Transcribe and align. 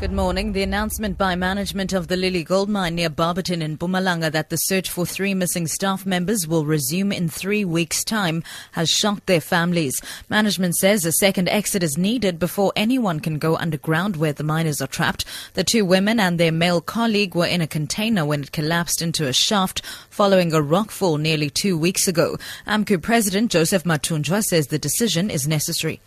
Good 0.00 0.12
morning. 0.12 0.52
The 0.52 0.62
announcement 0.62 1.16
by 1.16 1.36
management 1.36 1.92
of 1.92 2.08
the 2.08 2.16
Lily 2.16 2.42
Gold 2.42 2.68
Mine 2.68 2.96
near 2.96 3.08
Barberton 3.08 3.62
in 3.62 3.78
Mpumalanga 3.78 4.30
that 4.32 4.50
the 4.50 4.56
search 4.56 4.90
for 4.90 5.06
three 5.06 5.34
missing 5.34 5.66
staff 5.68 6.04
members 6.04 6.48
will 6.48 6.66
resume 6.66 7.12
in 7.12 7.28
three 7.28 7.64
weeks' 7.64 8.02
time 8.04 8.42
has 8.72 8.90
shocked 8.90 9.26
their 9.26 9.40
families. 9.40 10.02
Management 10.28 10.76
says 10.76 11.06
a 11.06 11.12
second 11.12 11.48
exit 11.48 11.82
is 11.82 11.96
needed 11.96 12.38
before 12.40 12.72
anyone 12.74 13.20
can 13.20 13.38
go 13.38 13.56
underground 13.56 14.16
where 14.16 14.32
the 14.32 14.42
miners 14.42 14.82
are 14.82 14.88
trapped. 14.88 15.24
The 15.54 15.64
two 15.64 15.84
women 15.84 16.18
and 16.18 16.38
their 16.38 16.52
male 16.52 16.80
colleague 16.80 17.36
were 17.36 17.46
in 17.46 17.60
a 17.60 17.66
container 17.66 18.26
when 18.26 18.42
it 18.42 18.52
collapsed 18.52 19.00
into 19.00 19.28
a 19.28 19.32
shaft 19.32 19.80
following 20.10 20.52
a 20.52 20.60
rockfall 20.60 21.20
nearly 21.20 21.50
two 21.50 21.78
weeks 21.78 22.08
ago. 22.08 22.36
AMCU 22.66 23.00
President 23.00 23.50
Joseph 23.50 23.84
Mathunjwa 23.84 24.42
says 24.42 24.66
the 24.66 24.78
decision 24.78 25.30
is 25.30 25.46
necessary. 25.48 26.00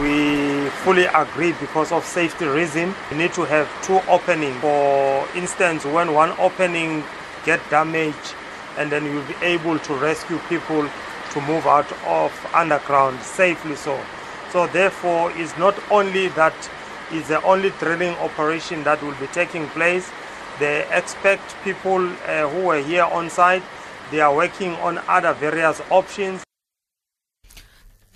We 0.00 0.39
fully 0.84 1.04
agree 1.04 1.52
because 1.60 1.92
of 1.92 2.04
safety 2.04 2.46
reason. 2.46 2.94
We 3.10 3.18
need 3.18 3.32
to 3.34 3.44
have 3.44 3.68
two 3.82 4.00
openings. 4.08 4.60
For 4.60 5.28
instance, 5.34 5.84
when 5.84 6.14
one 6.14 6.30
opening 6.38 7.04
get 7.44 7.60
damaged, 7.70 8.34
and 8.78 8.90
then 8.90 9.04
you'll 9.04 9.24
be 9.24 9.34
able 9.42 9.78
to 9.78 9.94
rescue 9.94 10.38
people 10.48 10.88
to 11.32 11.40
move 11.42 11.66
out 11.66 11.90
of 12.06 12.32
underground 12.54 13.20
safely. 13.20 13.76
So, 13.76 14.00
so 14.50 14.66
therefore, 14.68 15.32
it's 15.36 15.56
not 15.58 15.76
only 15.90 16.28
that 16.28 16.54
is 17.12 17.28
the 17.28 17.42
only 17.42 17.70
drilling 17.78 18.14
operation 18.16 18.82
that 18.84 19.02
will 19.02 19.14
be 19.14 19.26
taking 19.28 19.66
place. 19.68 20.10
They 20.58 20.86
expect 20.90 21.56
people 21.62 22.08
uh, 22.08 22.48
who 22.48 22.68
are 22.68 22.78
here 22.78 23.04
on 23.04 23.28
site. 23.30 23.62
They 24.10 24.20
are 24.20 24.34
working 24.34 24.72
on 24.76 24.98
other 25.08 25.32
various 25.34 25.80
options. 25.90 26.42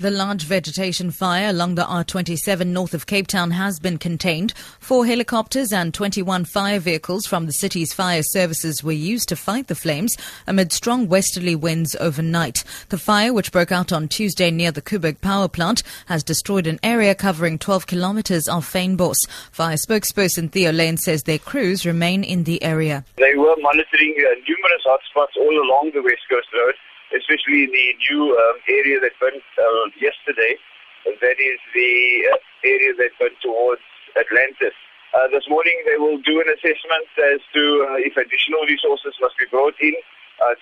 The 0.01 0.11
large 0.11 0.43
vegetation 0.43 1.13
fire 1.13 1.51
along 1.51 1.77
the 1.77 1.85
R27 1.85 2.67
north 2.67 2.95
of 2.95 3.07
Cape 3.07 3.29
Town 3.29 3.53
has 3.53 3.79
been 3.79 3.97
contained. 3.97 4.53
Four 4.81 5.07
helicopters 5.07 5.73
and 5.73 5.95
21 5.95 6.47
fire 6.47 6.81
vehicles 6.81 7.27
from 7.27 7.47
the 7.47 7.53
city's 7.53 7.95
fire 7.95 8.25
services 8.25 8.83
were 8.83 8.91
used 8.91 9.29
to 9.29 9.37
fight 9.37 9.69
the 9.69 9.77
flames 9.77 10.17
amid 10.49 10.73
strong 10.73 11.07
westerly 11.07 11.55
winds 11.55 11.95
overnight. 12.01 12.65
The 12.89 12.99
fire, 12.99 13.33
which 13.33 13.53
broke 13.53 13.71
out 13.71 13.93
on 13.93 14.09
Tuesday 14.09 14.51
near 14.51 14.73
the 14.73 14.83
Koeberg 14.83 15.21
power 15.21 15.47
plant, 15.47 15.85
has 16.07 16.25
destroyed 16.25 16.67
an 16.67 16.81
area 16.83 17.15
covering 17.15 17.57
12 17.57 17.87
kilometers 17.87 18.49
of 18.49 18.67
Fynbos. 18.67 19.29
Fire 19.53 19.77
spokesperson 19.77 20.51
Theo 20.51 20.73
Layne 20.73 20.97
says 20.97 21.23
their 21.23 21.39
crews 21.39 21.87
remain 21.87 22.25
in 22.25 22.43
the 22.43 22.61
area. 22.65 23.05
They 23.15 23.37
were 23.37 23.55
monitoring 23.61 24.17
uh, 24.19 24.35
numerous 24.49 24.83
hotspots 24.85 25.41
all 25.41 25.57
along 25.65 25.93
the 25.95 26.03
West 26.03 26.23
Coast 26.29 26.49
Road 26.53 26.75
especially 27.17 27.67
the 27.67 27.87
new 28.11 28.35
um, 28.35 28.57
area 28.69 29.01
that 29.01 29.15
went 29.23 29.43
uh, 29.59 29.85
yesterday. 30.01 30.59
That 31.05 31.39
is 31.39 31.59
the 31.75 31.93
uh, 32.33 32.37
area 32.65 32.93
that 32.97 33.13
went 33.21 33.37
towards 33.43 33.83
Atlantis. 34.17 34.75
Uh, 35.15 35.29
this 35.31 35.45
morning 35.49 35.77
they 35.87 35.97
will 35.97 36.19
do 36.19 36.41
an 36.41 36.49
assessment 36.51 37.07
as 37.23 37.41
to 37.55 37.63
uh, 37.87 38.03
if 38.03 38.17
additional 38.17 38.67
resources 38.67 39.15
must 39.21 39.39
be 39.39 39.47
brought 39.51 39.79
in 39.81 39.95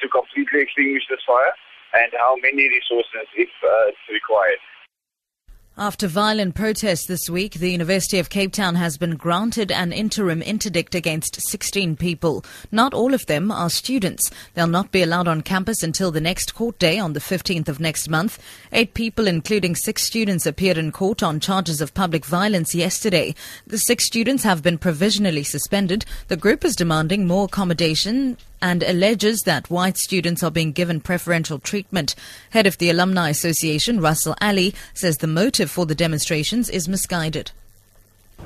to 0.00 0.06
completely 0.08 0.62
extinguish 0.62 1.02
this 1.10 1.18
fire 1.26 1.50
and 1.94 2.12
how 2.14 2.36
many 2.38 2.68
resources 2.68 3.26
if 3.34 3.50
required. 4.12 4.60
After 5.78 6.06
violent 6.06 6.54
protests 6.54 7.06
this 7.06 7.30
week, 7.30 7.54
the 7.54 7.70
University 7.70 8.18
of 8.18 8.28
Cape 8.28 8.52
Town 8.52 8.74
has 8.74 8.98
been 8.98 9.16
granted 9.16 9.72
an 9.72 9.90
interim 9.90 10.42
interdict 10.42 10.94
against 10.94 11.40
16 11.40 11.96
people. 11.96 12.44
Not 12.70 12.92
all 12.92 13.14
of 13.14 13.24
them 13.24 13.50
are 13.50 13.70
students. 13.70 14.30
They'll 14.52 14.66
not 14.66 14.92
be 14.92 15.02
allowed 15.02 15.28
on 15.28 15.40
campus 15.40 15.82
until 15.82 16.10
the 16.10 16.20
next 16.20 16.54
court 16.54 16.78
day 16.78 16.98
on 16.98 17.14
the 17.14 17.20
15th 17.20 17.68
of 17.68 17.80
next 17.80 18.10
month. 18.10 18.38
Eight 18.70 18.92
people, 18.92 19.26
including 19.26 19.74
six 19.74 20.02
students, 20.02 20.44
appeared 20.44 20.76
in 20.76 20.92
court 20.92 21.22
on 21.22 21.40
charges 21.40 21.80
of 21.80 21.94
public 21.94 22.26
violence 22.26 22.74
yesterday. 22.74 23.34
The 23.66 23.78
six 23.78 24.04
students 24.04 24.44
have 24.44 24.62
been 24.62 24.76
provisionally 24.76 25.42
suspended. 25.42 26.04
The 26.28 26.36
group 26.36 26.66
is 26.66 26.76
demanding 26.76 27.26
more 27.26 27.46
accommodation 27.46 28.36
and 28.62 28.82
alleges 28.84 29.42
that 29.42 29.68
white 29.68 29.98
students 29.98 30.42
are 30.42 30.50
being 30.50 30.72
given 30.72 31.00
preferential 31.00 31.58
treatment. 31.58 32.14
Head 32.50 32.66
of 32.66 32.78
the 32.78 32.88
Alumni 32.88 33.28
Association, 33.28 34.00
Russell 34.00 34.36
Ally, 34.40 34.70
says 34.94 35.18
the 35.18 35.26
motive 35.26 35.70
for 35.70 35.84
the 35.84 35.96
demonstrations 35.96 36.70
is 36.70 36.88
misguided. 36.88 37.50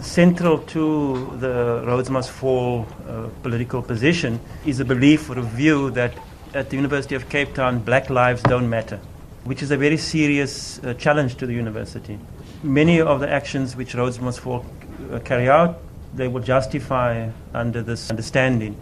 Central 0.00 0.58
to 0.58 1.36
the 1.38 1.82
Rhodes 1.86 2.10
Must 2.10 2.30
Fall 2.30 2.86
uh, 3.06 3.28
political 3.42 3.82
position 3.82 4.40
is 4.64 4.80
a 4.80 4.84
belief 4.84 5.30
or 5.30 5.38
a 5.38 5.42
view 5.42 5.90
that 5.92 6.12
at 6.54 6.70
the 6.70 6.76
University 6.76 7.14
of 7.14 7.28
Cape 7.28 7.54
Town, 7.54 7.78
black 7.78 8.08
lives 8.08 8.42
don't 8.42 8.68
matter, 8.68 8.98
which 9.44 9.62
is 9.62 9.70
a 9.70 9.76
very 9.76 9.96
serious 9.96 10.82
uh, 10.82 10.94
challenge 10.94 11.36
to 11.36 11.46
the 11.46 11.52
university. 11.52 12.18
Many 12.62 13.00
of 13.00 13.20
the 13.20 13.30
actions 13.30 13.76
which 13.76 13.94
Rhodes 13.94 14.18
Must 14.20 14.40
Fall 14.40 14.64
uh, 15.12 15.18
carry 15.20 15.48
out, 15.48 15.78
they 16.14 16.28
will 16.28 16.42
justify 16.42 17.28
under 17.52 17.82
this 17.82 18.10
understanding 18.10 18.76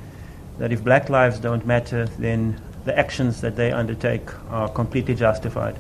that 0.59 0.73
if 0.73 0.85
black 0.85 1.09
lives 1.09 1.39
don't 1.39 1.67
matter, 1.67 2.07
then 2.19 2.61
the 2.85 2.97
actions 2.99 3.41
that 3.41 3.57
they 3.57 3.73
undertake 3.73 4.29
are 4.51 4.69
completely 4.69 5.15
justified. 5.15 5.77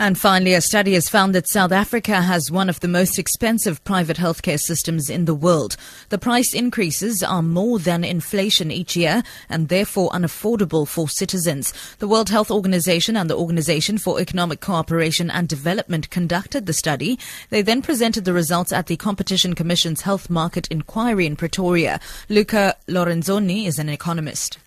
And 0.00 0.16
finally, 0.16 0.54
a 0.54 0.60
study 0.60 0.94
has 0.94 1.08
found 1.08 1.34
that 1.34 1.48
South 1.48 1.72
Africa 1.72 2.22
has 2.22 2.52
one 2.52 2.68
of 2.68 2.78
the 2.78 2.86
most 2.86 3.18
expensive 3.18 3.82
private 3.82 4.16
healthcare 4.16 4.60
systems 4.60 5.10
in 5.10 5.24
the 5.24 5.34
world. 5.34 5.76
The 6.10 6.18
price 6.18 6.54
increases 6.54 7.20
are 7.24 7.42
more 7.42 7.80
than 7.80 8.04
inflation 8.04 8.70
each 8.70 8.96
year 8.96 9.24
and 9.48 9.68
therefore 9.68 10.10
unaffordable 10.10 10.86
for 10.86 11.08
citizens. 11.08 11.74
The 11.98 12.06
World 12.06 12.30
Health 12.30 12.48
Organization 12.48 13.16
and 13.16 13.28
the 13.28 13.36
Organization 13.36 13.98
for 13.98 14.20
Economic 14.20 14.60
Cooperation 14.60 15.32
and 15.32 15.48
Development 15.48 16.08
conducted 16.10 16.66
the 16.66 16.72
study. 16.72 17.18
They 17.50 17.62
then 17.62 17.82
presented 17.82 18.24
the 18.24 18.32
results 18.32 18.72
at 18.72 18.86
the 18.86 18.96
Competition 18.96 19.56
Commission's 19.56 20.02
Health 20.02 20.30
Market 20.30 20.68
Inquiry 20.70 21.26
in 21.26 21.34
Pretoria. 21.34 21.98
Luca 22.28 22.76
Lorenzoni 22.86 23.66
is 23.66 23.80
an 23.80 23.88
economist 23.88 24.58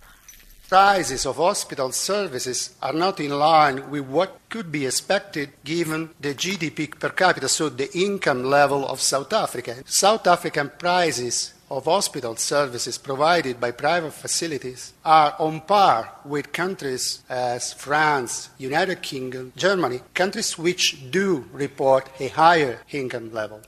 prices 0.72 1.26
of 1.26 1.36
hospital 1.36 1.92
services 1.92 2.78
are 2.82 2.94
not 2.94 3.20
in 3.20 3.32
line 3.32 3.92
with 3.92 4.06
what 4.06 4.40
could 4.48 4.72
be 4.72 4.86
expected 4.86 5.50
given 5.66 6.10
the 6.22 6.34
GDP 6.34 6.98
per 6.98 7.10
capita, 7.10 7.50
so 7.50 7.68
the 7.68 7.92
income 7.94 8.46
level 8.46 8.88
of 8.88 9.02
South 9.02 9.34
Africa. 9.34 9.76
South 9.86 10.26
African 10.28 10.72
prices 10.80 11.54
of 11.70 11.84
hospital 11.84 12.38
services 12.38 12.98
provided 12.98 13.60
by 13.60 13.72
private 13.72 14.14
facilities 14.14 14.94
are 15.04 15.36
on 15.40 15.60
par 15.60 16.10
with 16.24 16.54
countries 16.54 17.22
as 17.28 17.74
France, 17.74 18.50
United 18.58 19.02
Kingdom, 19.02 19.52
Germany, 19.58 20.00
countries 20.14 20.58
which 20.58 21.12
do 21.12 21.44
report 21.52 22.08
a 22.22 22.30
higher 22.30 22.80
income 22.92 23.34
level. 23.34 23.60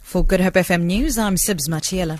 For 0.00 0.24
Good 0.24 0.40
Hope 0.40 0.54
FM 0.54 0.84
News, 0.84 1.18
I'm 1.18 1.34
Sibs 1.34 1.68
Machiela. 1.68 2.18